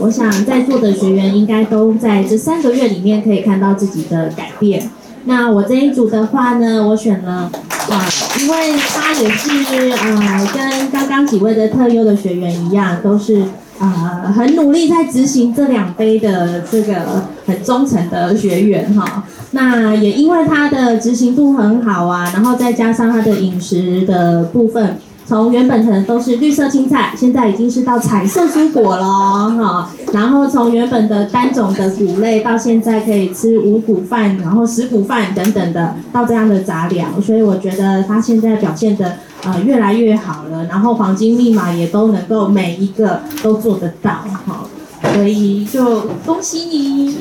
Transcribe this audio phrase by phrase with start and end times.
[0.00, 4.90] 我想在座的学员应该都在这三个月里面可以看到自己的改变。
[5.24, 7.50] 那我这一组的话呢，我选了
[7.90, 8.08] 啊，
[8.40, 9.50] 因为他也是
[9.92, 13.42] 呃，跟刚刚几位的特优的学员一样，都是
[13.78, 19.24] 啊很努力在执行这两杯的这个很忠诚的学员哈。
[19.50, 24.96] 那也因为他的执行度很好啊，然后再加上他的饮食的部分。
[25.30, 29.88] 从原本可能都是绿色青菜，现在已经是到彩色蔬果了哈。
[30.12, 37.22] 然后从原本的单种的谷类，到现在可以吃五谷饭，然后十谷饭等等的，到这样的杂粮。
[37.22, 40.64] 所以我觉得它现在表现的呃越来越好了。
[40.64, 44.66] 然后黄金密码也都能够每一个都做得到哈。
[45.14, 47.18] 所以就恭喜你。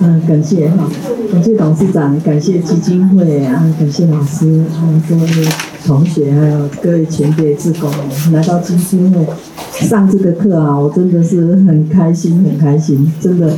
[0.00, 0.88] 嗯，感谢哈，
[1.32, 5.48] 感谢董事长，感谢基金会啊，感谢老师，还有各位
[5.84, 7.90] 同学，还有各位前辈志工，
[8.32, 9.26] 来到基金会
[9.72, 13.56] 上这个课啊，我真的是很开心，很开心，真的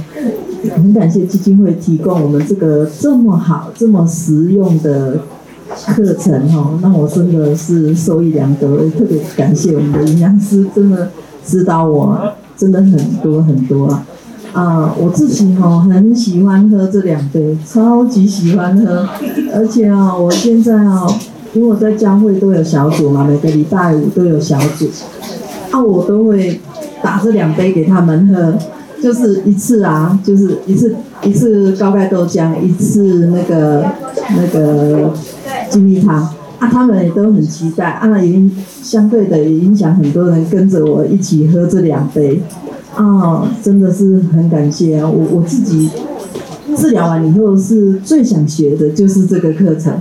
[0.75, 5.21] 很感谢基金会提供我们这个这么好、这么实用的
[5.87, 11.11] 课程哈，那我真的是受益良多，特别感谢我们的营养师，真的
[11.45, 14.07] 指导我，真的很多很多啊。
[14.55, 19.05] 啊，我自己哈很喜欢喝这两杯，超级喜欢喝，
[19.53, 21.05] 而且啊，我现在啊，
[21.55, 24.89] 因为我在教会都有小组嘛，每个礼拜五都有小组，
[25.73, 26.61] 啊，我都会
[27.03, 28.57] 打这两杯给他们喝，
[29.03, 30.95] 就是一次啊，就是一次
[31.25, 33.85] 一次高钙豆浆，一次那个
[34.37, 35.13] 那个
[35.69, 36.23] 金蜜汤，
[36.61, 38.41] 啊，他们也都很期待，啊，也
[38.81, 42.41] 相对的也影响很多人跟着我一起喝这两杯。
[42.97, 45.09] 啊，真的是很感谢啊！
[45.09, 45.91] 我我自己
[46.77, 49.93] 治疗完以后是最想学的就是这个课程，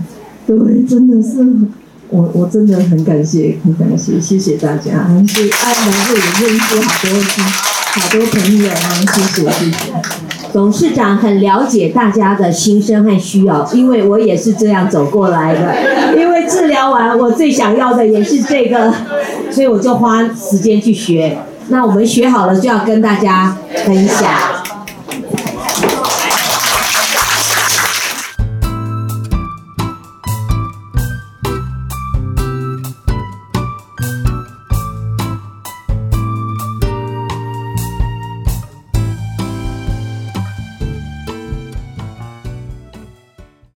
[0.46, 1.46] 对，真的是
[2.10, 7.10] 我我真的很感谢，很感谢，谢谢大家，是爱能够也认识好多
[7.96, 8.74] 好多朋友啊，
[9.14, 9.94] 谢谢谢谢。
[10.52, 16.16] 董事长很了解大家的心声和需要，因为我也是这样走过来的。
[16.16, 18.94] 因为治疗完，我最想要的也是这个，
[19.50, 21.36] 所以我就花时间去学。
[21.74, 24.53] 那我们学好了就要跟大家分享。